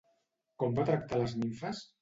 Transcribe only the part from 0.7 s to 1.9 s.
va tractar les nimfes?